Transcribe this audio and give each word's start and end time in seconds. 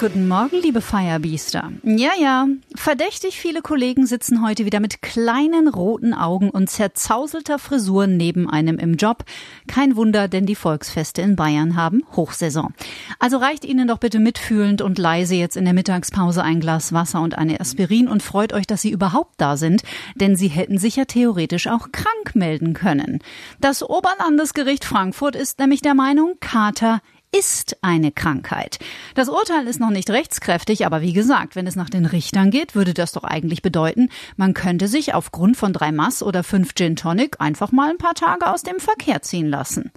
Guten 0.00 0.28
Morgen, 0.28 0.56
liebe 0.62 0.80
Firebeaster. 0.80 1.72
Ja, 1.82 2.12
ja, 2.18 2.46
verdächtig 2.74 3.38
viele 3.38 3.60
Kollegen 3.60 4.06
sitzen 4.06 4.42
heute 4.42 4.64
wieder 4.64 4.80
mit 4.80 5.02
kleinen 5.02 5.68
roten 5.68 6.14
Augen 6.14 6.48
und 6.48 6.70
zerzauselter 6.70 7.58
Frisur 7.58 8.06
neben 8.06 8.48
einem 8.48 8.78
im 8.78 8.94
Job. 8.94 9.24
Kein 9.66 9.96
Wunder, 9.96 10.26
denn 10.26 10.46
die 10.46 10.54
Volksfeste 10.54 11.20
in 11.20 11.36
Bayern 11.36 11.76
haben 11.76 12.02
Hochsaison. 12.16 12.72
Also 13.18 13.36
reicht 13.36 13.66
Ihnen 13.66 13.88
doch 13.88 13.98
bitte 13.98 14.20
mitfühlend 14.20 14.80
und 14.80 14.96
leise 14.96 15.34
jetzt 15.34 15.58
in 15.58 15.66
der 15.66 15.74
Mittagspause 15.74 16.42
ein 16.42 16.60
Glas 16.60 16.94
Wasser 16.94 17.20
und 17.20 17.36
eine 17.36 17.60
Aspirin 17.60 18.08
und 18.08 18.22
freut 18.22 18.54
euch, 18.54 18.66
dass 18.66 18.80
Sie 18.80 18.90
überhaupt 18.90 19.34
da 19.36 19.58
sind, 19.58 19.82
denn 20.14 20.34
Sie 20.34 20.48
hätten 20.48 20.78
sich 20.78 20.96
ja 20.96 21.04
theoretisch 21.04 21.66
auch 21.66 21.92
krank 21.92 22.34
melden 22.34 22.72
können. 22.72 23.18
Das 23.60 23.82
Oberlandesgericht 23.82 24.86
Frankfurt 24.86 25.36
ist 25.36 25.58
nämlich 25.58 25.82
der 25.82 25.94
Meinung, 25.94 26.36
Kater 26.40 27.02
ist 27.36 27.76
eine 27.82 28.12
Krankheit. 28.12 28.78
Das 29.14 29.28
Urteil 29.28 29.66
ist 29.66 29.80
noch 29.80 29.90
nicht 29.90 30.10
rechtskräftig, 30.10 30.84
aber 30.84 31.00
wie 31.00 31.12
gesagt, 31.12 31.56
wenn 31.56 31.66
es 31.66 31.76
nach 31.76 31.90
den 31.90 32.06
Richtern 32.06 32.50
geht, 32.50 32.74
würde 32.74 32.94
das 32.94 33.12
doch 33.12 33.24
eigentlich 33.24 33.62
bedeuten, 33.62 34.08
man 34.36 34.54
könnte 34.54 34.88
sich 34.88 35.14
aufgrund 35.14 35.56
von 35.56 35.72
drei 35.72 35.92
Mass 35.92 36.22
oder 36.22 36.42
fünf 36.42 36.74
Gin 36.74 36.96
Tonic 36.96 37.40
einfach 37.40 37.72
mal 37.72 37.90
ein 37.90 37.98
paar 37.98 38.14
Tage 38.14 38.48
aus 38.48 38.62
dem 38.62 38.80
Verkehr 38.80 39.22
ziehen 39.22 39.48
lassen. 39.48 39.92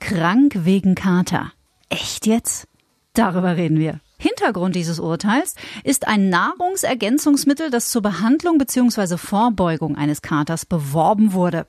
Krank 0.00 0.54
wegen 0.64 0.94
Kater. 0.94 1.52
Echt 1.88 2.26
jetzt? 2.26 2.68
Darüber 3.14 3.56
reden 3.56 3.78
wir. 3.78 4.00
Hintergrund 4.20 4.74
dieses 4.74 4.98
Urteils 4.98 5.54
ist 5.84 6.08
ein 6.08 6.28
Nahrungsergänzungsmittel, 6.28 7.70
das 7.70 7.90
zur 7.90 8.02
Behandlung 8.02 8.58
bzw. 8.58 9.16
Vorbeugung 9.16 9.96
eines 9.96 10.22
Katers 10.22 10.66
beworben 10.66 11.32
wurde. 11.32 11.66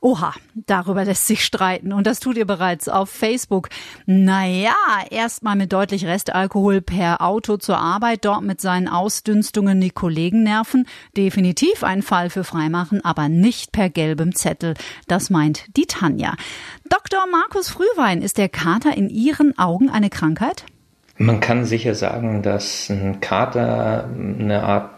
Oha, 0.00 0.34
darüber 0.54 1.04
lässt 1.04 1.26
sich 1.26 1.44
streiten 1.44 1.92
und 1.92 2.06
das 2.06 2.20
tut 2.20 2.36
ihr 2.36 2.46
bereits 2.46 2.88
auf 2.88 3.08
Facebook. 3.08 3.68
Naja, 4.06 4.74
erstmal 5.08 5.56
mit 5.56 5.72
deutlich 5.72 6.04
Restalkohol 6.04 6.82
per 6.82 7.22
Auto 7.22 7.56
zur 7.56 7.78
Arbeit, 7.78 8.24
dort 8.24 8.42
mit 8.42 8.60
seinen 8.60 8.88
Ausdünstungen 8.88 9.80
die 9.80 9.90
Kollegen 9.90 10.42
nerven. 10.42 10.86
Definitiv 11.16 11.84
ein 11.84 12.02
Fall 12.02 12.28
für 12.28 12.44
Freimachen, 12.44 13.04
aber 13.04 13.28
nicht 13.30 13.72
per 13.72 13.88
gelbem 13.88 14.34
Zettel. 14.34 14.74
Das 15.06 15.30
meint 15.30 15.64
die 15.76 15.86
Tanja. 15.86 16.34
Dr. 16.90 17.26
Markus 17.30 17.68
Frühwein, 17.68 18.20
ist 18.20 18.36
der 18.36 18.48
Kater 18.48 18.96
in 18.96 19.08
Ihren 19.08 19.56
Augen 19.56 19.88
eine 19.88 20.10
Krankheit? 20.10 20.66
Man 21.16 21.40
kann 21.40 21.64
sicher 21.64 21.94
sagen, 21.94 22.42
dass 22.42 22.90
ein 22.90 23.20
Kater 23.20 24.08
eine 24.08 24.62
Art 24.64 24.90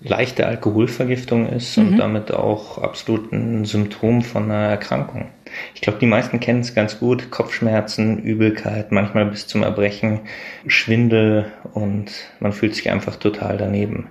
leichte 0.00 0.46
Alkoholvergiftung 0.46 1.48
ist 1.48 1.78
mhm. 1.78 1.88
und 1.88 1.98
damit 1.98 2.32
auch 2.32 2.78
absolut 2.78 3.32
ein 3.32 3.64
Symptom 3.64 4.22
von 4.22 4.44
einer 4.44 4.68
Erkrankung. 4.68 5.30
Ich 5.74 5.80
glaube, 5.80 5.98
die 5.98 6.06
meisten 6.06 6.40
kennen 6.40 6.60
es 6.60 6.74
ganz 6.74 6.98
gut. 7.00 7.30
Kopfschmerzen, 7.30 8.18
Übelkeit, 8.22 8.92
manchmal 8.92 9.26
bis 9.26 9.46
zum 9.46 9.62
Erbrechen, 9.62 10.20
Schwindel 10.66 11.46
und 11.72 12.12
man 12.38 12.52
fühlt 12.52 12.74
sich 12.74 12.90
einfach 12.90 13.16
total 13.16 13.56
daneben. 13.56 14.08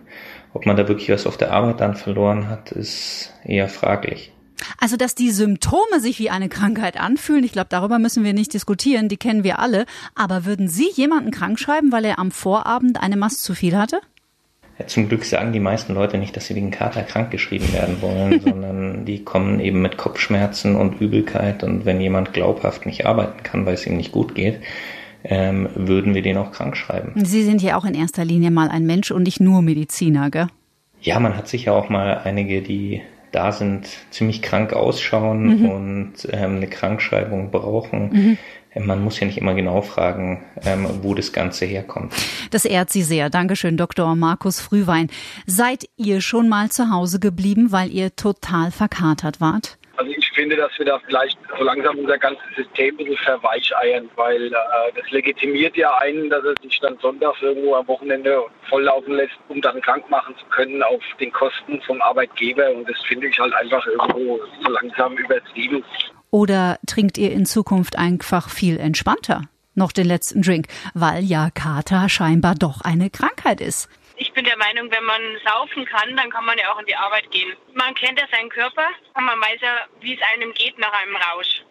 Ob 0.53 0.65
man 0.65 0.75
da 0.75 0.87
wirklich 0.87 1.09
was 1.09 1.27
auf 1.27 1.37
der 1.37 1.51
Arbeit 1.51 1.79
dann 1.79 1.95
verloren 1.95 2.49
hat, 2.49 2.71
ist 2.71 3.33
eher 3.43 3.69
fraglich. 3.69 4.32
Also, 4.79 4.97
dass 4.97 5.15
die 5.15 5.31
Symptome 5.31 5.99
sich 5.99 6.19
wie 6.19 6.29
eine 6.29 6.49
Krankheit 6.49 6.99
anfühlen, 6.99 7.43
ich 7.43 7.51
glaube, 7.51 7.67
darüber 7.69 7.99
müssen 7.99 8.23
wir 8.23 8.33
nicht 8.33 8.53
diskutieren, 8.53 9.09
die 9.09 9.17
kennen 9.17 9.43
wir 9.43 9.59
alle. 9.59 9.85
Aber 10.15 10.45
würden 10.45 10.67
Sie 10.67 10.89
jemanden 10.93 11.31
krank 11.31 11.59
schreiben, 11.59 11.91
weil 11.91 12.05
er 12.05 12.19
am 12.19 12.31
Vorabend 12.31 13.01
eine 13.01 13.17
Mast 13.17 13.43
zu 13.43 13.55
viel 13.55 13.77
hatte? 13.77 14.01
Ja, 14.79 14.87
zum 14.87 15.07
Glück 15.07 15.23
sagen 15.23 15.53
die 15.53 15.59
meisten 15.59 15.93
Leute 15.93 16.17
nicht, 16.17 16.35
dass 16.35 16.47
sie 16.47 16.55
wegen 16.55 16.71
Kater 16.71 17.03
krank 17.03 17.29
geschrieben 17.29 17.71
werden 17.73 18.01
wollen, 18.01 18.39
sondern 18.43 19.05
die 19.05 19.23
kommen 19.23 19.59
eben 19.59 19.81
mit 19.81 19.97
Kopfschmerzen 19.97 20.75
und 20.75 20.99
Übelkeit. 20.99 21.63
Und 21.63 21.85
wenn 21.85 22.01
jemand 22.01 22.33
glaubhaft 22.33 22.85
nicht 22.85 23.05
arbeiten 23.05 23.43
kann, 23.43 23.65
weil 23.65 23.75
es 23.75 23.85
ihm 23.85 23.97
nicht 23.97 24.11
gut 24.11 24.33
geht, 24.33 24.59
ähm, 25.23 25.69
würden 25.75 26.15
wir 26.15 26.21
den 26.21 26.37
auch 26.37 26.51
krank 26.51 26.75
schreiben. 26.75 27.13
Sie 27.23 27.43
sind 27.43 27.61
ja 27.61 27.77
auch 27.77 27.85
in 27.85 27.93
erster 27.93 28.25
Linie 28.25 28.51
mal 28.51 28.69
ein 28.69 28.85
Mensch 28.85 29.11
und 29.11 29.23
nicht 29.23 29.39
nur 29.39 29.61
Mediziner, 29.61 30.29
gell? 30.29 30.47
Ja, 31.01 31.19
man 31.19 31.37
hat 31.37 31.47
sicher 31.47 31.73
auch 31.73 31.89
mal 31.89 32.21
einige, 32.23 32.61
die 32.61 33.01
da 33.33 33.51
sind, 33.51 33.87
ziemlich 34.11 34.41
krank 34.41 34.73
ausschauen 34.73 35.59
mhm. 35.59 35.69
und 35.69 36.13
ähm, 36.31 36.57
eine 36.57 36.67
Krankschreibung 36.67 37.51
brauchen. 37.51 38.09
Mhm. 38.11 38.37
Ähm, 38.73 38.85
man 38.85 39.03
muss 39.03 39.19
ja 39.19 39.27
nicht 39.27 39.37
immer 39.37 39.53
genau 39.53 39.81
fragen, 39.81 40.43
ähm, 40.63 40.87
wo 41.01 41.13
das 41.13 41.33
Ganze 41.33 41.65
herkommt. 41.65 42.13
Das 42.51 42.65
ehrt 42.65 42.91
Sie 42.91 43.03
sehr. 43.03 43.29
Dankeschön, 43.29 43.77
Dr. 43.77 44.15
Markus 44.15 44.59
Frühwein. 44.59 45.09
Seid 45.45 45.89
ihr 45.97 46.21
schon 46.21 46.49
mal 46.49 46.69
zu 46.69 46.91
Hause 46.91 47.19
geblieben, 47.19 47.71
weil 47.71 47.91
ihr 47.91 48.15
total 48.15 48.71
verkatert 48.71 49.41
wart? 49.41 49.77
Ich 50.33 50.39
finde, 50.39 50.55
dass 50.55 50.71
wir 50.79 50.87
da 50.87 50.97
vielleicht 51.05 51.37
so 51.55 51.63
langsam 51.63 51.95
unser 51.99 52.17
ganzes 52.17 52.43
System 52.55 52.95
ein 52.95 53.05
bisschen 53.05 53.17
verweicheiern, 53.17 54.09
weil 54.15 54.47
äh, 54.47 54.91
das 54.95 55.11
legitimiert 55.11 55.77
ja 55.77 55.95
einen, 55.99 56.27
dass 56.27 56.43
er 56.43 56.55
sich 56.59 56.79
dann 56.79 56.97
sonntags 56.97 57.39
irgendwo 57.43 57.75
am 57.75 57.87
Wochenende 57.87 58.41
volllaufen 58.67 59.13
lässt, 59.13 59.35
um 59.49 59.61
dann 59.61 59.79
krank 59.81 60.09
machen 60.09 60.33
zu 60.39 60.45
können 60.47 60.81
auf 60.81 61.03
den 61.19 61.31
Kosten 61.31 61.79
vom 61.83 62.01
Arbeitgeber. 62.01 62.67
Und 62.71 62.89
das 62.89 62.99
finde 63.07 63.27
ich 63.27 63.37
halt 63.37 63.53
einfach 63.53 63.85
irgendwo 63.85 64.39
so 64.63 64.71
langsam 64.71 65.15
übertrieben. 65.17 65.85
Oder 66.31 66.79
trinkt 66.87 67.19
ihr 67.19 67.31
in 67.31 67.45
Zukunft 67.45 67.95
einfach 67.95 68.49
viel 68.49 68.79
entspannter? 68.79 69.41
Noch 69.75 69.91
den 69.91 70.07
letzten 70.07 70.41
Drink, 70.41 70.65
weil 70.95 71.23
ja 71.23 71.51
Kater 71.51 72.09
scheinbar 72.09 72.55
doch 72.55 72.81
eine 72.81 73.11
Krankheit 73.11 73.61
ist. 73.61 73.87
Ich 74.43 74.49
bin 74.49 74.59
der 74.59 74.73
Meinung, 74.73 74.91
wenn 74.91 75.05
man 75.05 75.21
saufen 75.45 75.85
kann, 75.85 76.17
dann 76.17 76.29
kann 76.29 76.43
man 76.43 76.57
ja 76.57 76.65
auch 76.73 76.79
in 76.79 76.85
die 76.85 76.95
Arbeit 76.97 77.31
gehen. 77.31 77.55
Man 77.75 77.93
kennt 77.93 78.19
ja 78.19 78.25
seinen 78.29 78.49
Körper 78.49 78.87
und 79.13 79.23
man 79.23 79.39
weiß 79.39 79.61
ja, 79.61 79.69
wie 80.01 80.15
es 80.15 80.19
einem 80.33 80.51
geht 80.53 80.77
nach 80.79 80.91
einem 80.91 81.15
Rausch. 81.15 81.63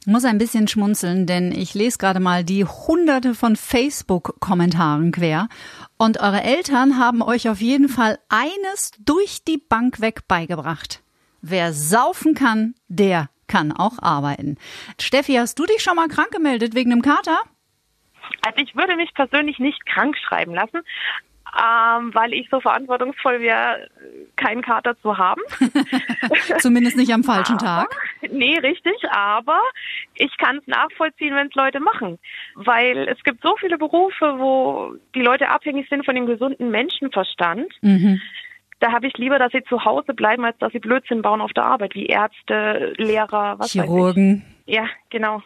Ich 0.00 0.06
muss 0.06 0.24
ein 0.24 0.38
bisschen 0.38 0.66
schmunzeln, 0.66 1.26
denn 1.26 1.52
ich 1.52 1.74
lese 1.74 1.98
gerade 1.98 2.20
mal 2.20 2.42
die 2.42 2.64
hunderte 2.64 3.34
von 3.34 3.56
Facebook-Kommentaren 3.56 5.12
quer. 5.12 5.48
Und 5.98 6.18
eure 6.18 6.42
Eltern 6.42 6.98
haben 6.98 7.20
euch 7.20 7.50
auf 7.50 7.60
jeden 7.60 7.90
Fall 7.90 8.18
eines 8.30 8.92
durch 9.04 9.44
die 9.44 9.58
Bank 9.58 10.00
weg 10.00 10.26
beigebracht. 10.26 11.02
Wer 11.42 11.74
saufen 11.74 12.34
kann, 12.34 12.74
der 12.88 13.28
kann 13.48 13.70
auch 13.70 13.98
arbeiten. 14.00 14.56
Steffi, 14.98 15.34
hast 15.34 15.58
du 15.58 15.66
dich 15.66 15.82
schon 15.82 15.96
mal 15.96 16.08
krank 16.08 16.30
gemeldet 16.30 16.74
wegen 16.74 16.90
einem 16.90 17.02
Kater? 17.02 17.38
Also 18.46 18.60
ich 18.60 18.74
würde 18.74 18.96
mich 18.96 19.12
persönlich 19.12 19.58
nicht 19.58 19.84
krank 19.84 20.16
schreiben 20.16 20.54
lassen, 20.54 20.80
ähm, 21.56 22.12
weil 22.14 22.32
ich 22.32 22.48
so 22.50 22.60
verantwortungsvoll 22.60 23.40
wäre, 23.40 23.88
keinen 24.36 24.62
Kater 24.62 24.98
zu 25.00 25.16
haben. 25.16 25.40
Zumindest 26.58 26.96
nicht 26.96 27.12
am 27.12 27.22
falschen 27.22 27.56
aber, 27.58 27.64
Tag. 27.64 27.96
Nee, 28.30 28.58
richtig, 28.58 28.94
aber 29.10 29.60
ich 30.14 30.36
kann 30.38 30.58
es 30.58 30.66
nachvollziehen, 30.66 31.34
wenn 31.34 31.46
es 31.46 31.54
Leute 31.54 31.80
machen. 31.80 32.18
Weil 32.56 33.08
es 33.08 33.22
gibt 33.22 33.42
so 33.42 33.54
viele 33.60 33.78
Berufe, 33.78 34.38
wo 34.38 34.94
die 35.14 35.22
Leute 35.22 35.48
abhängig 35.48 35.88
sind 35.88 36.04
von 36.04 36.14
dem 36.14 36.26
gesunden 36.26 36.70
Menschenverstand. 36.70 37.72
Mhm. 37.82 38.20
Da 38.80 38.92
habe 38.92 39.06
ich 39.06 39.16
lieber, 39.16 39.38
dass 39.38 39.52
sie 39.52 39.62
zu 39.64 39.84
Hause 39.84 40.12
bleiben, 40.12 40.44
als 40.44 40.58
dass 40.58 40.72
sie 40.72 40.80
Blödsinn 40.80 41.22
bauen 41.22 41.40
auf 41.40 41.52
der 41.52 41.64
Arbeit, 41.64 41.94
wie 41.94 42.06
Ärzte, 42.06 42.94
Lehrer, 42.96 43.58
was 43.58 43.72
Chirurgen. 43.72 44.42
Weiß 44.42 44.52
ich. 44.66 44.74
Ja, 44.74 44.88
genau. 45.10 45.42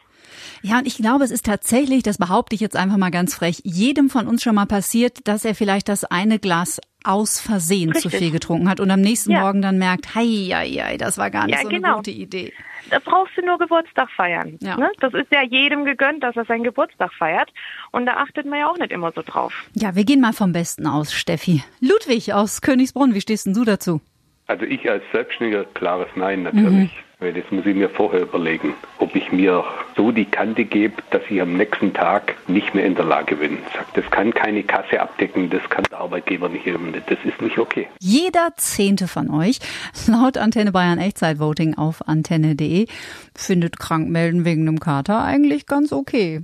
Ja, 0.62 0.78
und 0.78 0.86
ich 0.86 0.96
glaube, 0.96 1.24
es 1.24 1.30
ist 1.30 1.46
tatsächlich, 1.46 2.02
das 2.02 2.18
behaupte 2.18 2.54
ich 2.54 2.60
jetzt 2.60 2.76
einfach 2.76 2.96
mal 2.96 3.10
ganz 3.10 3.34
frech, 3.34 3.60
jedem 3.64 4.10
von 4.10 4.26
uns 4.26 4.42
schon 4.42 4.54
mal 4.54 4.66
passiert, 4.66 5.26
dass 5.26 5.44
er 5.44 5.54
vielleicht 5.54 5.88
das 5.88 6.04
eine 6.04 6.38
Glas 6.38 6.80
aus 7.04 7.40
Versehen 7.40 7.92
Richtig. 7.92 8.10
zu 8.10 8.18
viel 8.18 8.30
getrunken 8.30 8.68
hat 8.68 8.80
und 8.80 8.90
am 8.90 9.00
nächsten 9.00 9.30
ja. 9.30 9.40
Morgen 9.40 9.62
dann 9.62 9.78
merkt, 9.78 10.14
hei, 10.14 10.50
hei, 10.52 10.68
hei, 10.68 10.96
das 10.96 11.16
war 11.16 11.30
gar 11.30 11.46
nicht 11.46 11.54
ja, 11.54 11.62
so 11.62 11.68
eine 11.68 11.80
genau. 11.80 11.96
gute 11.96 12.10
Idee. 12.10 12.52
Da 12.90 12.98
brauchst 12.98 13.36
du 13.36 13.44
nur 13.44 13.58
Geburtstag 13.58 14.10
feiern. 14.10 14.58
Ja. 14.60 14.76
Ne? 14.76 14.90
Das 15.00 15.14
ist 15.14 15.30
ja 15.30 15.42
jedem 15.42 15.84
gegönnt, 15.84 16.22
dass 16.22 16.36
er 16.36 16.44
seinen 16.44 16.64
Geburtstag 16.64 17.12
feiert. 17.14 17.50
Und 17.92 18.06
da 18.06 18.14
achtet 18.14 18.46
man 18.46 18.58
ja 18.58 18.68
auch 18.68 18.78
nicht 18.78 18.92
immer 18.92 19.12
so 19.12 19.22
drauf. 19.22 19.52
Ja, 19.74 19.94
wir 19.94 20.04
gehen 20.04 20.20
mal 20.20 20.32
vom 20.32 20.52
Besten 20.52 20.86
aus, 20.86 21.12
Steffi. 21.12 21.62
Ludwig 21.80 22.32
aus 22.32 22.60
Königsbrunn, 22.60 23.14
wie 23.14 23.20
stehst 23.20 23.46
denn 23.46 23.54
du 23.54 23.64
dazu? 23.64 24.00
Also 24.46 24.64
ich 24.64 24.90
als 24.90 25.02
Selbstständiger, 25.12 25.64
klares 25.64 26.08
Nein 26.16 26.44
natürlich. 26.44 26.90
Mhm. 26.90 27.07
Das 27.20 27.50
muss 27.50 27.66
ich 27.66 27.74
mir 27.74 27.88
vorher 27.88 28.22
überlegen, 28.22 28.74
ob 28.98 29.16
ich 29.16 29.32
mir 29.32 29.64
so 29.96 30.12
die 30.12 30.24
Kante 30.24 30.64
gebe, 30.64 31.02
dass 31.10 31.22
ich 31.28 31.42
am 31.42 31.56
nächsten 31.56 31.92
Tag 31.92 32.36
nicht 32.46 32.76
mehr 32.76 32.84
in 32.84 32.94
der 32.94 33.06
Lage 33.06 33.36
bin. 33.36 33.58
Das 33.94 34.08
kann 34.12 34.32
keine 34.32 34.62
Kasse 34.62 35.00
abdecken, 35.00 35.50
das 35.50 35.68
kann 35.68 35.82
der 35.90 35.98
Arbeitgeber 35.98 36.48
nicht 36.48 36.64
eben. 36.64 36.92
Das 36.92 37.18
ist 37.24 37.42
nicht 37.42 37.58
okay. 37.58 37.88
Jeder 37.98 38.52
Zehnte 38.56 39.08
von 39.08 39.30
euch, 39.30 39.58
laut 40.06 40.38
Antenne 40.38 40.70
Bayern 40.70 41.00
Echtzeitvoting 41.00 41.74
auf 41.74 42.06
antenne.de, 42.06 42.86
findet 43.34 43.80
Krankmelden 43.80 44.44
wegen 44.44 44.68
einem 44.68 44.78
Kater 44.78 45.24
eigentlich 45.24 45.66
ganz 45.66 45.92
okay. 45.92 46.42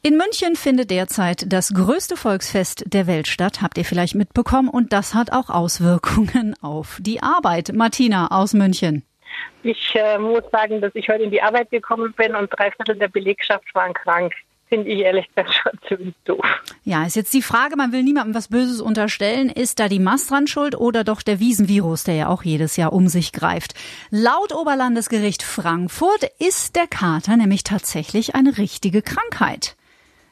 In 0.00 0.16
München 0.16 0.56
findet 0.56 0.90
derzeit 0.90 1.52
das 1.52 1.74
größte 1.74 2.16
Volksfest 2.16 2.84
der 2.86 3.06
Welt 3.06 3.28
statt, 3.28 3.60
habt 3.60 3.76
ihr 3.76 3.84
vielleicht 3.84 4.14
mitbekommen, 4.14 4.70
und 4.70 4.94
das 4.94 5.12
hat 5.14 5.32
auch 5.32 5.50
Auswirkungen 5.50 6.54
auf 6.62 6.98
die 7.02 7.22
Arbeit. 7.22 7.72
Martina 7.74 8.30
aus 8.30 8.54
München. 8.54 9.02
Ich 9.64 9.94
äh, 9.94 10.18
muss 10.18 10.42
sagen, 10.52 10.80
dass 10.80 10.94
ich 10.94 11.08
heute 11.08 11.24
in 11.24 11.30
die 11.30 11.40
Arbeit 11.40 11.70
gekommen 11.70 12.12
bin 12.12 12.34
und 12.34 12.50
drei 12.50 12.70
Viertel 12.70 12.96
der 12.96 13.08
Belegschaft 13.08 13.74
waren 13.74 13.94
krank. 13.94 14.32
finde 14.68 14.90
ich 14.90 15.00
ehrlich 15.00 15.26
gesagt 15.34 15.54
schon 15.54 15.72
ziemlich 15.88 16.14
doof. 16.24 16.44
Ja, 16.84 17.06
ist 17.06 17.16
jetzt 17.16 17.32
die 17.32 17.42
Frage, 17.42 17.76
man 17.76 17.92
will 17.92 18.02
niemandem 18.02 18.34
was 18.34 18.48
Böses 18.48 18.80
unterstellen. 18.80 19.48
Ist 19.48 19.80
da 19.80 19.88
die 19.88 20.00
Mast 20.00 20.30
dran 20.30 20.46
schuld 20.46 20.74
oder 20.74 21.02
doch 21.02 21.22
der 21.22 21.40
Wiesenvirus, 21.40 22.04
der 22.04 22.14
ja 22.14 22.28
auch 22.28 22.42
jedes 22.42 22.76
Jahr 22.76 22.92
um 22.92 23.08
sich 23.08 23.32
greift? 23.32 23.74
Laut 24.10 24.52
Oberlandesgericht 24.52 25.42
Frankfurt 25.42 26.30
ist 26.38 26.76
der 26.76 26.86
Kater 26.86 27.36
nämlich 27.36 27.64
tatsächlich 27.64 28.34
eine 28.34 28.58
richtige 28.58 29.00
Krankheit. 29.00 29.76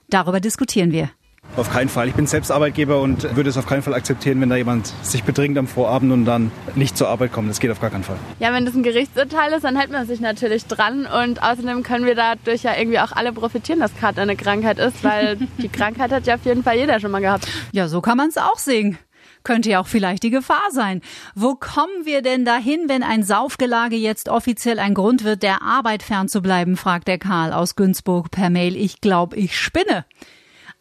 Darüber 0.09 0.41
diskutieren 0.41 0.93
wir. 0.93 1.11
Auf 1.55 1.71
keinen 1.71 1.91
Fall. 1.91 2.09
Ich 2.09 2.15
bin 2.15 2.27
selbst 2.27 2.51
Arbeitgeber 2.51 3.01
und 3.01 3.37
würde 3.37 3.51
es 3.51 3.59
auf 3.59 3.67
keinen 3.67 3.83
Fall 3.83 3.93
akzeptieren, 3.93 4.41
wenn 4.41 4.49
da 4.49 4.57
jemand 4.57 4.87
sich 5.03 5.23
betrinkt 5.23 5.59
am 5.59 5.67
Vorabend 5.67 6.11
und 6.11 6.25
dann 6.25 6.51
nicht 6.75 6.97
zur 6.97 7.09
Arbeit 7.09 7.31
kommt. 7.31 7.51
Das 7.51 7.61
geht 7.61 7.71
auf 7.71 7.81
gar 7.81 7.91
keinen 7.91 8.05
Fall. 8.05 8.17
Ja, 8.39 8.55
wenn 8.55 8.65
das 8.65 8.75
ein 8.75 8.83
Gerichtsurteil 8.83 9.53
ist, 9.53 9.65
dann 9.65 9.77
hält 9.77 9.91
man 9.91 10.07
sich 10.07 10.21
natürlich 10.21 10.65
dran 10.65 11.07
und 11.07 11.43
außerdem 11.43 11.83
können 11.83 12.07
wir 12.07 12.15
dadurch 12.15 12.63
ja 12.63 12.75
irgendwie 12.75 13.01
auch 13.01 13.13
alle 13.13 13.35
profitieren, 13.35 13.81
dass 13.81 13.95
gerade 13.95 14.23
eine 14.23 14.35
Krankheit 14.35 14.79
ist, 14.79 15.05
weil 15.05 15.37
die 15.59 15.69
Krankheit 15.69 16.11
hat 16.11 16.27
ja 16.27 16.37
auf 16.37 16.45
jeden 16.47 16.63
Fall 16.63 16.79
jeder 16.79 16.99
schon 17.01 17.11
mal 17.11 17.21
gehabt. 17.21 17.47
Ja, 17.73 17.87
so 17.87 18.01
kann 18.01 18.17
man 18.17 18.31
es 18.31 18.39
auch 18.39 18.59
sehen 18.59 18.99
könnte 19.45 19.71
ja 19.71 19.81
auch 19.81 19.89
vielleicht 19.89 20.23
die 20.23 20.31
Gefahr 20.31 20.71
sein. 20.71 21.01
Wo 21.35 21.57
kommen 21.57 22.05
wir 22.05 22.23
denn 22.23 22.45
dahin, 22.45 22.85
wenn 22.89 23.03
ein 23.03 23.25
Saufgelage 23.25 23.97
jetzt 23.97 24.29
offiziell 24.29 24.79
ein 24.79 24.95
Grund 24.95 25.25
wird, 25.25 25.43
der 25.43 25.63
Arbeit 25.63 26.05
fernzubleiben, 26.05 26.77
fragt 26.77 27.09
der 27.09 27.19
Karl 27.19 27.53
aus 27.53 27.75
Günzburg 27.75 28.31
per 28.31 28.51
Mail. 28.51 28.77
Ich 28.77 29.01
glaube, 29.01 29.37
ich 29.37 29.59
spinne. 29.59 30.05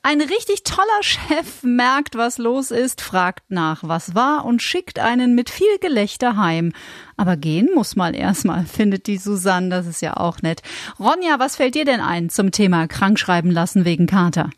Ein 0.03 0.19
richtig 0.19 0.63
toller 0.63 1.03
Chef 1.03 1.62
merkt, 1.62 2.15
was 2.15 2.39
los 2.39 2.71
ist, 2.71 3.01
fragt 3.01 3.51
nach, 3.51 3.83
was 3.83 4.15
war 4.15 4.45
und 4.45 4.63
schickt 4.63 4.98
einen 4.98 5.36
mit 5.36 5.51
viel 5.51 5.77
Gelächter 5.80 6.38
heim. 6.38 6.74
Aber 7.18 7.38
gehen 7.38 7.69
muss 7.75 7.95
man 7.95 8.15
erstmal, 8.15 8.65
findet 8.65 9.06
die 9.06 9.18
Susanne, 9.18 9.69
das 9.69 9.86
ist 9.86 10.01
ja 10.01 10.18
auch 10.18 10.42
nett. 10.42 10.63
Ronja, 11.00 11.38
was 11.38 11.56
fällt 11.56 11.75
dir 11.75 11.86
denn 11.86 12.00
ein 12.00 12.30
zum 12.30 12.51
Thema 12.51 12.88
krankschreiben 12.88 13.51
lassen 13.51 13.86
wegen 13.86 14.07
Kater? 14.07 14.50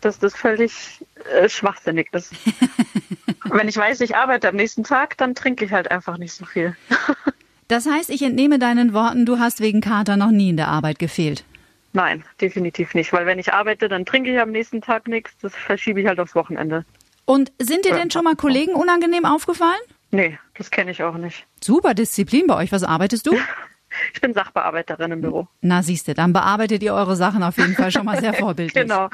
Das 0.00 0.18
völlig 0.34 1.04
äh, 1.32 1.48
schwachsinnig 1.48 2.08
ist. 2.12 2.32
Wenn 3.44 3.68
ich 3.68 3.76
weiß, 3.76 4.00
ich 4.00 4.16
arbeite 4.16 4.48
am 4.48 4.56
nächsten 4.56 4.82
Tag, 4.82 5.16
dann 5.16 5.36
trinke 5.36 5.64
ich 5.64 5.72
halt 5.72 5.92
einfach 5.92 6.18
nicht 6.18 6.32
so 6.32 6.44
viel. 6.44 6.76
das 7.68 7.86
heißt, 7.86 8.10
ich 8.10 8.22
entnehme 8.22 8.58
deinen 8.58 8.92
Worten, 8.94 9.26
du 9.26 9.38
hast 9.38 9.60
wegen 9.60 9.80
Kater 9.80 10.16
noch 10.16 10.32
nie 10.32 10.50
in 10.50 10.56
der 10.56 10.68
Arbeit 10.68 10.98
gefehlt. 10.98 11.44
Nein, 11.96 12.24
definitiv 12.42 12.94
nicht. 12.94 13.14
Weil 13.14 13.24
wenn 13.24 13.38
ich 13.38 13.54
arbeite, 13.54 13.88
dann 13.88 14.04
trinke 14.04 14.30
ich 14.30 14.38
am 14.38 14.50
nächsten 14.50 14.82
Tag 14.82 15.08
nichts. 15.08 15.32
Das 15.40 15.54
verschiebe 15.54 15.98
ich 15.98 16.06
halt 16.06 16.20
aufs 16.20 16.34
Wochenende. 16.34 16.84
Und 17.24 17.52
sind 17.58 17.86
dir 17.86 17.94
denn 17.94 18.10
schon 18.10 18.22
mal 18.22 18.36
Kollegen 18.36 18.74
unangenehm 18.74 19.24
aufgefallen? 19.24 19.80
Nee, 20.10 20.38
das 20.58 20.70
kenne 20.70 20.90
ich 20.90 21.02
auch 21.02 21.16
nicht. 21.16 21.46
Super 21.64 21.94
Disziplin 21.94 22.46
bei 22.48 22.56
euch. 22.56 22.70
Was 22.70 22.84
arbeitest 22.84 23.26
du? 23.26 23.32
Ich 24.16 24.22
bin 24.22 24.32
Sachbearbeiterin 24.32 25.12
im 25.12 25.20
Büro. 25.20 25.46
Na 25.60 25.82
siehste, 25.82 26.14
dann 26.14 26.32
bearbeitet 26.32 26.82
ihr 26.82 26.94
eure 26.94 27.16
Sachen 27.16 27.42
auf 27.42 27.58
jeden 27.58 27.74
Fall 27.74 27.90
schon 27.90 28.06
mal 28.06 28.18
sehr 28.18 28.32
vorbildlich. 28.34 28.84
genau. 28.84 29.10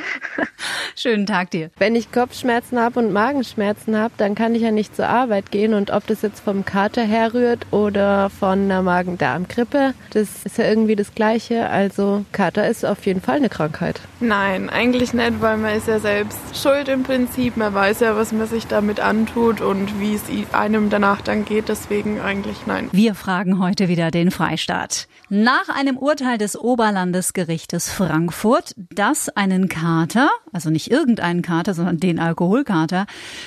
Schönen 0.96 1.26
Tag 1.26 1.50
dir. 1.50 1.70
Wenn 1.76 1.96
ich 1.96 2.12
Kopfschmerzen 2.12 2.78
habe 2.78 3.00
und 3.00 3.12
Magenschmerzen 3.12 3.98
habe, 3.98 4.14
dann 4.16 4.36
kann 4.36 4.54
ich 4.54 4.62
ja 4.62 4.70
nicht 4.70 4.94
zur 4.94 5.08
Arbeit 5.08 5.50
gehen. 5.50 5.74
Und 5.74 5.90
ob 5.90 6.06
das 6.06 6.22
jetzt 6.22 6.38
vom 6.38 6.64
Kater 6.64 7.02
herrührt 7.02 7.66
oder 7.72 8.30
von 8.30 8.60
einer 8.60 8.82
Magen-Darm-Grippe, 8.82 9.94
das 10.10 10.44
ist 10.44 10.58
ja 10.58 10.66
irgendwie 10.66 10.94
das 10.94 11.16
Gleiche. 11.16 11.68
Also 11.68 12.24
Kater 12.30 12.68
ist 12.68 12.84
auf 12.84 13.04
jeden 13.04 13.20
Fall 13.20 13.38
eine 13.38 13.48
Krankheit. 13.48 14.00
Nein, 14.20 14.70
eigentlich 14.70 15.12
nicht, 15.14 15.40
weil 15.40 15.56
man 15.56 15.74
ist 15.74 15.88
ja 15.88 15.98
selbst 15.98 16.38
schuld 16.54 16.86
im 16.86 17.02
Prinzip. 17.02 17.56
Man 17.56 17.74
weiß 17.74 17.98
ja, 18.00 18.14
was 18.14 18.30
man 18.30 18.46
sich 18.46 18.68
damit 18.68 19.00
antut 19.00 19.60
und 19.60 19.98
wie 19.98 20.14
es 20.14 20.22
einem 20.54 20.90
danach 20.90 21.22
dann 21.22 21.44
geht. 21.44 21.68
Deswegen 21.68 22.20
eigentlich 22.20 22.66
nein. 22.66 22.88
Wir 22.92 23.16
fragen 23.16 23.58
heute 23.58 23.88
wieder 23.88 24.12
den 24.12 24.30
Freistaat. 24.30 24.91
Nach 25.28 25.68
einem 25.68 25.96
Urteil 25.96 26.38
des 26.38 26.58
Oberlandesgerichtes 26.58 27.92
Frankfurt, 27.92 28.74
das 28.76 29.28
einen 29.30 29.68
Kater, 29.68 30.30
also 30.52 30.70
nicht 30.70 30.90
irgendeinen 30.90 31.42
Kater, 31.42 31.74
sondern 31.74 31.98
den 31.98 32.18
Alkoholkater, 32.18 33.06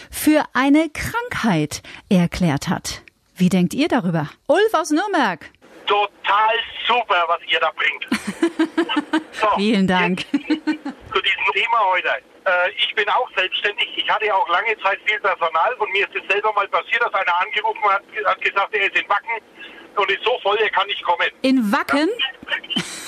für 0.10 0.44
eine 0.54 0.90
Krankheit 0.90 1.84
erklärt 2.10 2.70
hat. 2.70 3.02
Wie 3.36 3.50
denkt 3.50 3.74
ihr 3.74 3.88
darüber? 3.88 4.30
Ulf 4.48 4.74
aus 4.74 4.92
Nürnberg. 4.92 5.46
Total 5.86 6.56
super, 6.88 7.24
was 7.28 7.40
ihr 7.52 7.60
da 7.60 7.72
bringt. 7.76 8.08
so, 9.32 9.48
Vielen 9.56 9.88
Dank. 9.88 10.22
zu 10.22 11.22
diesem 11.22 11.46
Thema 11.54 11.80
heute. 11.92 12.10
Äh, 12.46 12.72
ich 12.78 12.94
bin 12.96 13.08
auch 13.10 13.30
selbstständig. 13.36 13.88
Ich 13.96 14.10
hatte 14.10 14.26
ja 14.26 14.36
auch 14.36 14.48
lange 14.50 14.78
Zeit 14.82 15.00
viel 15.06 15.20
Personal 15.20 15.74
und 15.76 15.92
mir 15.92 16.08
ist 16.08 16.16
es 16.16 16.28
selber 16.32 16.54
mal 16.54 16.68
passiert, 16.68 17.02
dass 17.02 17.14
einer 17.14 17.42
angerufen 17.42 17.84
hat, 17.90 18.04
hat 18.26 18.42
gesagt, 18.42 18.74
er 18.74 18.88
ist 18.88 18.96
in 18.96 19.08
Wacken 19.10 19.42
und 19.98 20.12
ist 20.12 20.24
so 20.24 20.38
voll, 20.42 20.58
er 20.58 20.70
kann 20.70 20.88
nicht 20.88 21.04
kommen. 21.04 21.28
In 21.42 21.72
Wacken? 21.72 22.10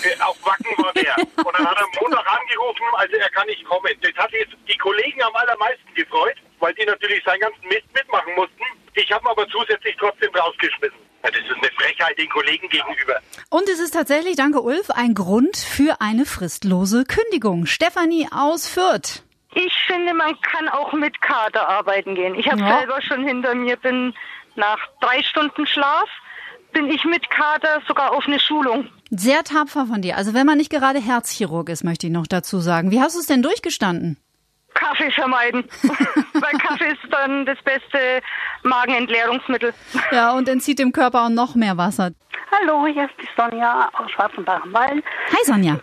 Ja, 0.03 0.25
auf 0.25 0.37
Wacken 0.45 0.83
war 0.83 0.93
der. 0.93 1.15
Und 1.17 1.57
dann 1.57 1.67
hat 1.67 1.77
er 1.77 1.83
am 1.83 1.91
Montag 2.01 2.25
angerufen, 2.39 2.83
also 2.93 3.15
er 3.15 3.29
kann 3.29 3.47
nicht 3.47 3.63
kommen. 3.65 3.93
Das 4.01 4.13
hat 4.15 4.31
jetzt 4.31 4.53
die 4.67 4.77
Kollegen 4.77 5.21
am 5.23 5.35
allermeisten 5.35 5.93
gefreut, 5.93 6.35
weil 6.59 6.73
die 6.75 6.85
natürlich 6.85 7.23
seinen 7.23 7.39
ganzen 7.39 7.67
Mist 7.67 7.85
mitmachen 7.93 8.33
mussten. 8.35 8.63
Ich 8.93 9.11
habe 9.11 9.29
aber 9.29 9.47
zusätzlich 9.49 9.95
trotzdem 9.99 10.33
rausgeschmissen. 10.33 10.97
Das 11.21 11.31
ist 11.31 11.51
eine 11.51 11.71
Frechheit 11.71 12.17
den 12.17 12.29
Kollegen 12.29 12.69
gegenüber. 12.69 13.19
Und 13.49 13.67
es 13.67 13.79
ist 13.79 13.91
tatsächlich, 13.91 14.35
danke 14.35 14.61
Ulf, 14.61 14.89
ein 14.91 15.13
Grund 15.13 15.57
für 15.57 15.99
eine 15.99 16.25
fristlose 16.25 17.03
Kündigung. 17.05 17.65
Stefanie 17.65 18.27
aus 18.31 18.67
Fürth. 18.67 19.23
Ich 19.53 19.73
finde, 19.87 20.13
man 20.13 20.39
kann 20.41 20.69
auch 20.69 20.93
mit 20.93 21.19
Kater 21.21 21.67
arbeiten 21.67 22.15
gehen. 22.15 22.35
Ich 22.35 22.49
habe 22.49 22.61
ja. 22.61 22.79
selber 22.79 23.01
schon 23.01 23.27
hinter 23.27 23.55
mir, 23.55 23.75
bin 23.77 24.13
nach 24.55 24.79
drei 25.01 25.23
Stunden 25.23 25.65
Schlaf, 25.65 26.09
bin 26.73 26.89
ich 26.89 27.03
mit 27.05 27.29
Kater 27.29 27.81
sogar 27.87 28.11
auf 28.13 28.25
eine 28.27 28.39
Schulung. 28.39 28.87
Sehr 29.09 29.43
tapfer 29.43 29.85
von 29.85 30.01
dir. 30.01 30.17
Also 30.17 30.33
wenn 30.33 30.45
man 30.45 30.57
nicht 30.57 30.69
gerade 30.69 30.99
Herzchirurg 30.99 31.69
ist, 31.69 31.83
möchte 31.83 32.07
ich 32.07 32.13
noch 32.13 32.27
dazu 32.27 32.59
sagen. 32.59 32.91
Wie 32.91 33.01
hast 33.01 33.15
du 33.15 33.19
es 33.19 33.25
denn 33.25 33.41
durchgestanden? 33.41 34.17
Kaffee 34.73 35.09
vermeiden. 35.11 35.63
Weil 36.33 36.51
Kaffee 36.59 36.91
ist 36.91 37.11
dann 37.11 37.45
das 37.45 37.57
beste 37.63 38.21
Magenentleerungsmittel. 38.63 39.73
Ja, 40.11 40.33
und 40.33 40.47
entzieht 40.47 40.79
dem 40.79 40.91
Körper 40.91 41.25
auch 41.25 41.29
noch 41.29 41.55
mehr 41.55 41.77
Wasser. 41.77 42.11
Hallo, 42.51 42.85
hier 42.85 43.05
ist 43.05 43.15
die 43.21 43.27
Sonja 43.35 43.89
aus 43.93 44.11
Schwarzenbach 44.11 44.61
am 44.63 44.71
Main. 44.71 45.03
Hi 45.31 45.43
Sonja. 45.43 45.79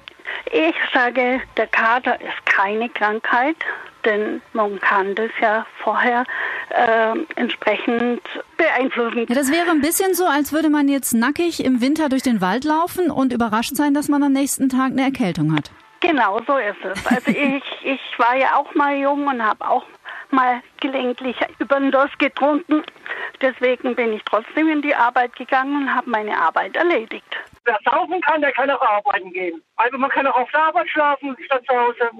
Ich 0.52 0.75
sage, 0.92 1.40
der 1.56 1.66
Kater 1.66 2.20
ist 2.20 2.46
keine 2.46 2.88
Krankheit, 2.88 3.56
denn 4.05 4.43
man 4.53 4.79
kann 4.81 5.15
das 5.15 5.31
ja 5.41 5.67
vorher 5.83 6.25
äh, 6.71 7.15
entsprechend 7.37 8.21
beeinflussen. 8.56 9.27
Ja, 9.29 9.35
das 9.35 9.51
wäre 9.51 9.71
ein 9.71 9.81
bisschen 9.81 10.15
so, 10.15 10.27
als 10.27 10.53
würde 10.53 10.71
man 10.71 10.89
jetzt 10.89 11.12
nackig 11.12 11.65
im 11.65 11.81
Winter 11.81 12.09
durch 12.09 12.23
den 12.23 12.41
Wald 12.41 12.65
laufen 12.65 13.11
und 13.11 13.33
überrascht 13.33 13.77
sein, 13.77 13.95
dass 13.95 14.09
man 14.09 14.23
am 14.23 14.33
nächsten 14.33 14.69
Tag 14.69 14.93
eine 14.93 15.03
Erkältung 15.03 15.55
hat. 15.55 15.71
Genau, 16.01 16.39
so 16.47 16.59
ist 16.59 16.85
es. 16.85 17.06
Also 17.06 17.31
ich, 17.31 17.62
ich 17.83 18.01
war 18.19 18.37
ja 18.37 18.56
auch 18.56 18.75
mal 18.75 18.97
jung 18.97 19.27
und 19.27 19.43
habe 19.43 19.67
auch 19.67 19.85
mal 20.31 20.62
gelegentlich 20.81 21.37
über 21.59 21.79
den 21.79 21.91
Durst 21.91 22.19
getrunken. 22.19 22.83
Deswegen 23.41 23.95
bin 23.95 24.12
ich 24.12 24.23
trotzdem 24.25 24.69
in 24.69 24.83
die 24.83 24.95
Arbeit 24.95 25.35
gegangen 25.37 25.83
und 25.83 25.95
habe 25.95 26.11
meine 26.11 26.37
Arbeit 26.37 26.77
erledigt. 26.77 27.25
Wer 27.65 27.79
saufen 27.85 28.21
kann, 28.21 28.41
der 28.41 28.53
kann 28.53 28.70
auch 28.70 28.82
arbeiten 28.82 29.32
gehen. 29.32 29.63
Also 29.77 29.96
man 29.96 30.11
kann 30.11 30.27
auch 30.27 30.37
auf 30.37 30.51
der 30.51 30.65
Arbeit 30.65 30.89
schlafen, 30.89 31.37
statt 31.46 31.63
zu 31.69 31.75
Hause. 31.75 32.11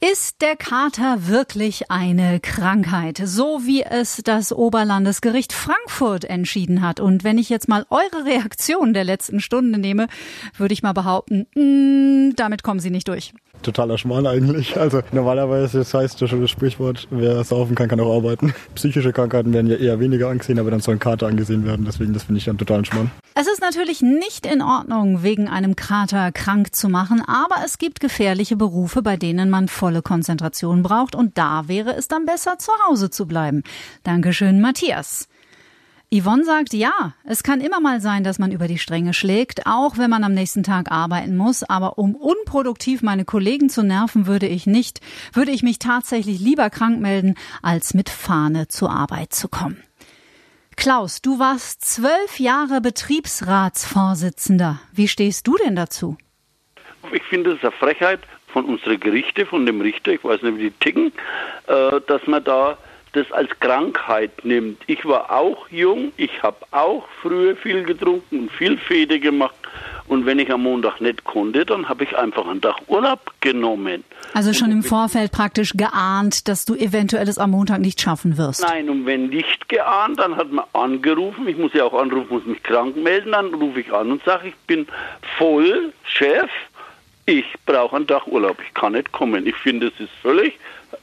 Ist 0.00 0.42
der 0.42 0.56
Kater 0.56 1.26
wirklich 1.26 1.90
eine 1.90 2.38
Krankheit, 2.40 3.18
so 3.24 3.62
wie 3.64 3.82
es 3.82 4.20
das 4.22 4.52
Oberlandesgericht 4.52 5.54
Frankfurt 5.54 6.26
entschieden 6.26 6.82
hat? 6.82 7.00
Und 7.00 7.24
wenn 7.24 7.38
ich 7.38 7.48
jetzt 7.48 7.66
mal 7.66 7.86
eure 7.88 8.26
Reaktion 8.26 8.92
der 8.92 9.04
letzten 9.04 9.40
Stunde 9.40 9.78
nehme, 9.78 10.08
würde 10.54 10.74
ich 10.74 10.82
mal 10.82 10.92
behaupten, 10.92 11.46
mh, 11.54 11.62
mm, 11.62 12.36
damit 12.36 12.62
kommen 12.62 12.80
Sie 12.80 12.90
nicht 12.90 13.08
durch 13.08 13.32
totaler 13.66 13.98
Schmal 13.98 14.26
eigentlich. 14.26 14.78
Also 14.78 15.00
normalerweise, 15.12 15.78
das 15.78 15.92
heißt 15.92 16.26
schon 16.28 16.40
das 16.40 16.50
Sprichwort, 16.50 17.06
wer 17.10 17.42
saufen 17.44 17.74
kann, 17.74 17.88
kann 17.88 18.00
auch 18.00 18.16
arbeiten. 18.16 18.54
Psychische 18.74 19.12
Krankheiten 19.12 19.52
werden 19.52 19.66
ja 19.66 19.76
eher 19.76 20.00
weniger 20.00 20.28
angesehen, 20.28 20.58
aber 20.58 20.70
dann 20.70 20.80
sollen 20.80 20.98
Kater 20.98 21.26
angesehen 21.26 21.64
werden. 21.66 21.84
Deswegen, 21.84 22.12
das 22.12 22.24
finde 22.24 22.38
ich 22.38 22.44
dann 22.44 22.58
total 22.58 22.84
schmal. 22.84 23.10
Es 23.34 23.46
ist 23.46 23.60
natürlich 23.60 24.00
nicht 24.00 24.46
in 24.46 24.62
Ordnung, 24.62 25.22
wegen 25.22 25.48
einem 25.48 25.76
Kater 25.76 26.32
krank 26.32 26.74
zu 26.74 26.88
machen, 26.88 27.22
aber 27.26 27.56
es 27.64 27.78
gibt 27.78 28.00
gefährliche 28.00 28.56
Berufe, 28.56 29.02
bei 29.02 29.16
denen 29.16 29.50
man 29.50 29.68
volle 29.68 30.02
Konzentration 30.02 30.82
braucht 30.82 31.14
und 31.14 31.36
da 31.36 31.68
wäre 31.68 31.94
es 31.94 32.08
dann 32.08 32.24
besser, 32.24 32.58
zu 32.58 32.72
Hause 32.88 33.10
zu 33.10 33.26
bleiben. 33.26 33.62
Dankeschön, 34.04 34.60
Matthias. 34.60 35.28
Yvonne 36.14 36.44
sagt, 36.44 36.72
ja, 36.72 37.14
es 37.24 37.42
kann 37.42 37.60
immer 37.60 37.80
mal 37.80 38.00
sein, 38.00 38.22
dass 38.22 38.38
man 38.38 38.52
über 38.52 38.68
die 38.68 38.78
Stränge 38.78 39.12
schlägt, 39.12 39.66
auch 39.66 39.98
wenn 39.98 40.08
man 40.08 40.22
am 40.22 40.34
nächsten 40.34 40.62
Tag 40.62 40.92
arbeiten 40.92 41.36
muss, 41.36 41.64
aber 41.64 41.98
um 41.98 42.14
unproduktiv 42.14 43.02
meine 43.02 43.24
Kollegen 43.24 43.68
zu 43.68 43.82
nerven, 43.82 44.28
würde 44.28 44.46
ich 44.46 44.66
nicht, 44.66 45.00
würde 45.32 45.50
ich 45.50 45.64
mich 45.64 45.80
tatsächlich 45.80 46.38
lieber 46.38 46.70
krank 46.70 47.00
melden, 47.00 47.34
als 47.60 47.92
mit 47.92 48.08
Fahne 48.08 48.68
zur 48.68 48.90
Arbeit 48.90 49.34
zu 49.34 49.48
kommen. 49.48 49.82
Klaus, 50.76 51.22
du 51.22 51.40
warst 51.40 51.84
zwölf 51.84 52.38
Jahre 52.38 52.80
Betriebsratsvorsitzender. 52.80 54.78
Wie 54.92 55.08
stehst 55.08 55.48
du 55.48 55.56
denn 55.56 55.74
dazu? 55.74 56.16
Ich 57.12 57.24
finde 57.24 57.54
es 57.54 57.62
eine 57.62 57.72
Frechheit 57.72 58.20
von 58.52 58.64
unseren 58.66 59.00
Gerichte, 59.00 59.44
von 59.44 59.66
dem 59.66 59.80
Richter, 59.80 60.12
ich 60.12 60.22
weiß 60.22 60.42
nicht, 60.42 60.58
wie 60.58 60.70
die 60.70 60.78
ticken, 60.78 61.12
äh, 61.66 62.00
dass 62.06 62.24
man 62.26 62.44
da 62.44 62.78
das 63.16 63.30
als 63.32 63.50
Krankheit 63.60 64.44
nimmt. 64.44 64.82
Ich 64.86 65.04
war 65.04 65.30
auch 65.30 65.68
jung, 65.70 66.12
ich 66.16 66.42
habe 66.42 66.58
auch 66.70 67.04
früher 67.22 67.56
viel 67.56 67.82
getrunken 67.82 68.40
und 68.40 68.52
viel 68.52 68.76
Fede 68.76 69.18
gemacht 69.18 69.56
Und 70.08 70.24
wenn 70.24 70.38
ich 70.38 70.52
am 70.52 70.62
Montag 70.62 71.00
nicht 71.00 71.24
konnte, 71.24 71.64
dann 71.64 71.88
habe 71.88 72.04
ich 72.04 72.16
einfach 72.16 72.46
einen 72.46 72.60
Tag 72.60 72.76
Urlaub 72.86 73.32
genommen. 73.40 74.04
Also 74.34 74.52
schon 74.52 74.70
im 74.70 74.82
Vorfeld 74.82 75.32
praktisch 75.32 75.72
geahnt, 75.72 76.48
dass 76.48 76.64
du 76.64 76.74
eventuell 76.74 77.28
es 77.28 77.38
am 77.38 77.50
Montag 77.50 77.80
nicht 77.80 78.00
schaffen 78.00 78.38
wirst. 78.38 78.62
Nein, 78.62 78.88
und 78.88 79.06
wenn 79.06 79.28
nicht 79.28 79.68
geahnt, 79.68 80.20
dann 80.20 80.36
hat 80.36 80.52
man 80.52 80.64
angerufen. 80.72 81.48
Ich 81.48 81.56
muss 81.56 81.72
ja 81.72 81.84
auch 81.84 81.94
anrufen, 81.94 82.28
muss 82.30 82.46
mich 82.46 82.62
krank 82.62 82.96
melden. 82.96 83.32
Dann 83.32 83.52
rufe 83.54 83.80
ich 83.80 83.92
an 83.92 84.12
und 84.12 84.22
sage, 84.24 84.48
ich 84.48 84.54
bin 84.66 84.86
voll 85.38 85.92
Chef. 86.04 86.50
Ich 87.24 87.46
brauche 87.64 87.96
einen 87.96 88.06
Tag 88.06 88.28
Urlaub. 88.28 88.58
Ich 88.64 88.74
kann 88.74 88.92
nicht 88.92 89.10
kommen. 89.10 89.46
Ich 89.46 89.56
finde, 89.56 89.88
es 89.88 89.98
ist 89.98 90.12
völlig 90.22 90.54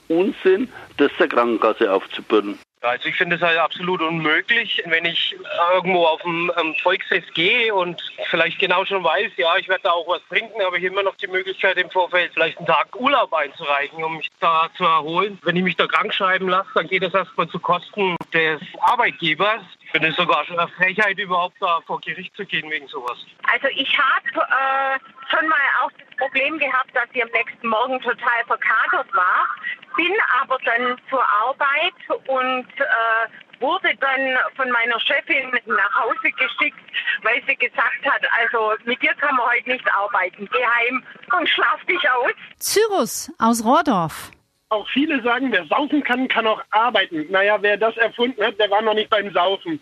Unsinn, 0.07 0.69
das 0.97 1.11
der 1.19 1.27
Krankenkasse 1.27 1.91
aufzubürden. 1.91 2.59
Also 2.83 3.07
ich 3.07 3.15
finde 3.15 3.37
es 3.37 3.41
halt 3.41 3.57
absolut 3.57 4.01
unmöglich, 4.01 4.83
wenn 4.87 5.05
ich 5.05 5.33
irgendwo 5.73 6.05
auf 6.05 6.23
ein 6.25 6.49
um, 6.49 6.75
Volksfest 6.75 7.33
gehe 7.33 7.73
und 7.73 8.01
vielleicht 8.29 8.59
genau 8.59 8.83
schon 8.83 9.01
weiß, 9.01 9.31
ja, 9.37 9.55
ich 9.55 9.69
werde 9.69 9.83
da 9.83 9.91
auch 9.91 10.05
was 10.05 10.21
trinken, 10.27 10.61
habe 10.61 10.77
ich 10.77 10.83
immer 10.83 11.01
noch 11.01 11.15
die 11.15 11.27
Möglichkeit 11.27 11.77
im 11.77 11.89
Vorfeld 11.89 12.33
vielleicht 12.33 12.57
einen 12.57 12.67
Tag 12.67 12.93
Urlaub 12.93 13.33
einzureichen, 13.33 14.03
um 14.03 14.17
mich 14.17 14.29
da 14.41 14.69
zu 14.75 14.83
erholen. 14.83 15.39
Wenn 15.43 15.55
ich 15.55 15.63
mich 15.63 15.77
da 15.77 15.87
krank 15.87 16.13
schreiben 16.13 16.49
lasse, 16.49 16.69
dann 16.75 16.89
geht 16.89 17.03
das 17.03 17.13
erstmal 17.13 17.47
zu 17.47 17.57
Kosten 17.57 18.17
des 18.33 18.59
Arbeitgebers. 18.81 19.61
Ich 19.81 19.91
finde 19.91 20.09
es 20.09 20.17
sogar 20.17 20.43
schon 20.43 20.59
eine 20.59 20.67
Frechheit, 20.71 21.17
überhaupt 21.17 21.55
da 21.61 21.79
vor 21.87 22.01
Gericht 22.01 22.35
zu 22.35 22.45
gehen 22.45 22.69
wegen 22.69 22.89
sowas. 22.89 23.17
Also 23.49 23.67
ich 23.77 23.97
habe 23.97 24.41
äh, 24.41 24.99
schon 25.29 25.47
mal 25.47 25.57
auch 25.81 25.91
das 25.91 26.17
Problem 26.17 26.59
gehabt, 26.59 26.93
dass 26.93 27.05
ich 27.13 27.23
am 27.23 27.29
nächsten 27.29 27.67
Morgen 27.67 28.01
total 28.01 28.43
verkatert 28.45 29.07
war, 29.13 29.47
bin 29.95 30.13
aber 30.41 30.57
dann 30.65 30.97
zur 31.09 31.23
Arbeit 31.45 31.93
und 32.27 32.67
äh, 32.79 33.61
wurde 33.63 33.95
dann 33.99 34.37
von 34.55 34.69
meiner 34.71 34.99
Chefin 34.99 35.51
nach 35.65 35.95
Hause 36.03 36.31
geschickt, 36.37 36.79
weil 37.23 37.41
sie 37.47 37.55
gesagt 37.55 38.05
hat, 38.05 38.21
also 38.41 38.73
mit 38.85 39.01
dir 39.01 39.13
kann 39.15 39.35
man 39.35 39.47
heute 39.47 39.69
nicht 39.69 39.93
arbeiten. 39.93 40.49
Geh 40.51 40.65
heim 40.65 41.03
und 41.37 41.49
schlaf 41.49 41.83
dich 41.85 42.09
aus. 42.11 42.31
Cyrus 42.59 43.31
aus 43.39 43.63
Rohrdorf. 43.63 44.31
Auch 44.69 44.87
viele 44.89 45.21
sagen, 45.21 45.51
wer 45.51 45.65
saufen 45.67 46.03
kann, 46.03 46.27
kann 46.27 46.47
auch 46.47 46.61
arbeiten. 46.71 47.27
Naja, 47.29 47.57
wer 47.61 47.77
das 47.77 47.95
erfunden 47.97 48.43
hat, 48.43 48.59
der 48.59 48.71
war 48.71 48.81
noch 48.81 48.95
nicht 48.95 49.09
beim 49.09 49.31
Saufen. 49.31 49.79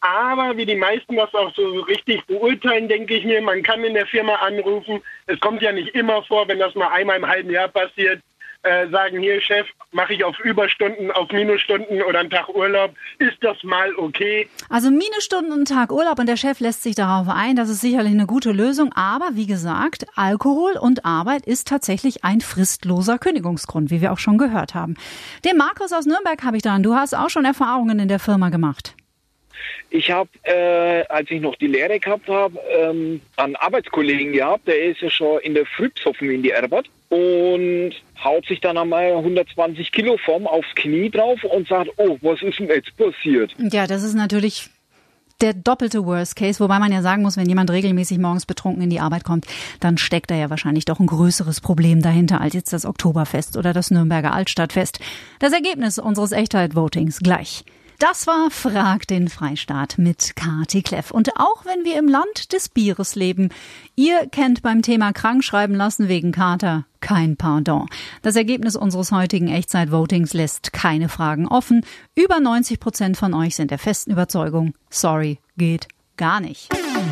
Aber 0.00 0.56
wie 0.56 0.66
die 0.66 0.76
meisten 0.76 1.16
das 1.16 1.34
auch 1.34 1.52
so 1.54 1.80
richtig 1.80 2.24
beurteilen, 2.26 2.86
denke 2.86 3.14
ich 3.14 3.24
mir, 3.24 3.40
man 3.40 3.62
kann 3.62 3.82
in 3.82 3.94
der 3.94 4.06
Firma 4.06 4.34
anrufen. 4.36 5.02
Es 5.26 5.40
kommt 5.40 5.62
ja 5.62 5.72
nicht 5.72 5.94
immer 5.94 6.22
vor, 6.24 6.46
wenn 6.48 6.58
das 6.58 6.74
mal 6.74 6.88
einmal 6.88 7.16
im 7.16 7.26
halben 7.26 7.50
Jahr 7.50 7.68
passiert, 7.68 8.20
äh, 8.62 8.88
sagen, 8.88 9.20
hier 9.20 9.40
Chef, 9.40 9.66
mache 9.92 10.14
ich 10.14 10.24
auf 10.24 10.38
Überstunden, 10.40 11.10
auf 11.10 11.30
Minusstunden 11.30 12.02
oder 12.02 12.20
einen 12.20 12.30
Tag 12.30 12.48
Urlaub, 12.48 12.94
ist 13.18 13.38
das 13.40 13.56
mal 13.62 13.94
okay? 13.96 14.48
Also 14.68 14.90
Minusstunden 14.90 15.52
und 15.52 15.68
Tag 15.68 15.90
Urlaub 15.90 16.18
und 16.18 16.28
der 16.28 16.36
Chef 16.36 16.60
lässt 16.60 16.82
sich 16.82 16.94
darauf 16.94 17.28
ein, 17.28 17.56
das 17.56 17.68
ist 17.68 17.80
sicherlich 17.80 18.12
eine 18.12 18.26
gute 18.26 18.52
Lösung, 18.52 18.92
aber 18.94 19.30
wie 19.32 19.46
gesagt, 19.46 20.06
Alkohol 20.14 20.76
und 20.78 21.04
Arbeit 21.04 21.46
ist 21.46 21.68
tatsächlich 21.68 22.24
ein 22.24 22.40
fristloser 22.40 23.18
Kündigungsgrund, 23.18 23.90
wie 23.90 24.00
wir 24.00 24.12
auch 24.12 24.18
schon 24.18 24.38
gehört 24.38 24.74
haben. 24.74 24.94
Den 25.44 25.56
Markus 25.56 25.92
aus 25.92 26.06
Nürnberg 26.06 26.42
habe 26.42 26.56
ich 26.56 26.62
dran, 26.62 26.82
du 26.82 26.94
hast 26.94 27.14
auch 27.14 27.30
schon 27.30 27.44
Erfahrungen 27.44 27.98
in 27.98 28.08
der 28.08 28.18
Firma 28.18 28.50
gemacht. 28.50 28.94
Ich 29.90 30.10
habe, 30.10 30.28
äh, 30.42 31.04
als 31.08 31.30
ich 31.30 31.40
noch 31.40 31.56
die 31.56 31.66
Lehre 31.66 31.98
gehabt 32.00 32.28
habe, 32.28 32.58
ähm, 32.70 33.20
einen 33.36 33.56
Arbeitskollegen 33.56 34.32
gehabt, 34.32 34.66
der 34.66 34.84
ist 34.84 35.00
ja 35.00 35.10
schon 35.10 35.40
in 35.40 35.54
der 35.54 35.66
Früh 35.66 35.90
besoffen 35.90 36.30
in 36.30 36.42
die 36.42 36.54
Arbeit 36.54 36.86
und 37.08 37.92
haut 38.22 38.46
sich 38.46 38.60
dann 38.60 38.76
einmal 38.76 39.12
120 39.12 39.92
Kilo 39.92 40.16
Form 40.18 40.46
aufs 40.46 40.74
Knie 40.74 41.10
drauf 41.10 41.42
und 41.44 41.68
sagt, 41.68 41.90
oh, 41.98 42.18
was 42.22 42.42
ist 42.42 42.58
denn 42.58 42.68
jetzt 42.68 42.96
passiert? 42.96 43.54
Ja, 43.58 43.86
das 43.86 44.02
ist 44.02 44.14
natürlich 44.14 44.70
der 45.40 45.52
doppelte 45.52 46.04
Worst 46.04 46.36
Case, 46.36 46.60
wobei 46.60 46.78
man 46.78 46.92
ja 46.92 47.02
sagen 47.02 47.22
muss, 47.22 47.36
wenn 47.36 47.48
jemand 47.48 47.70
regelmäßig 47.70 48.18
morgens 48.18 48.46
betrunken 48.46 48.82
in 48.82 48.90
die 48.90 49.00
Arbeit 49.00 49.24
kommt, 49.24 49.46
dann 49.80 49.98
steckt 49.98 50.30
da 50.30 50.34
ja 50.34 50.50
wahrscheinlich 50.50 50.86
doch 50.86 50.98
ein 50.98 51.06
größeres 51.06 51.60
Problem 51.60 52.00
dahinter 52.00 52.40
als 52.40 52.54
jetzt 52.54 52.72
das 52.72 52.86
Oktoberfest 52.86 53.56
oder 53.56 53.72
das 53.72 53.90
Nürnberger 53.90 54.32
Altstadtfest. 54.32 54.98
Das 55.38 55.52
Ergebnis 55.52 55.98
unseres 55.98 56.32
Echtheit-Votings 56.32 57.18
gleich. 57.20 57.64
Das 57.98 58.26
war 58.26 58.50
Frag 58.50 59.06
den 59.06 59.28
Freistaat 59.28 59.96
mit 59.96 60.36
Kati 60.36 60.82
Kleff. 60.82 61.10
Und 61.10 61.30
auch 61.36 61.64
wenn 61.64 61.84
wir 61.84 61.98
im 61.98 62.08
Land 62.08 62.52
des 62.52 62.68
Bieres 62.68 63.14
leben, 63.14 63.48
ihr 63.94 64.26
kennt 64.26 64.60
beim 64.62 64.82
Thema 64.82 65.14
Krankschreiben 65.14 65.74
lassen 65.74 66.08
wegen 66.08 66.30
Kater 66.30 66.84
kein 67.00 67.36
Pardon. 67.36 67.86
Das 68.20 68.36
Ergebnis 68.36 68.76
unseres 68.76 69.12
heutigen 69.12 69.48
Echtzeit-Votings 69.48 70.34
lässt 70.34 70.74
keine 70.74 71.08
Fragen 71.08 71.48
offen. 71.48 71.86
Über 72.14 72.38
90 72.38 72.80
Prozent 72.80 73.16
von 73.16 73.32
euch 73.32 73.56
sind 73.56 73.70
der 73.70 73.78
festen 73.78 74.10
Überzeugung, 74.10 74.74
sorry, 74.90 75.38
geht 75.56 75.88
gar 76.18 76.40
nicht. 76.40 76.68